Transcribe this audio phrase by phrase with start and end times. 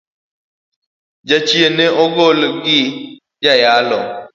[1.27, 2.79] Jachien no gol gi
[3.43, 3.99] joyalo.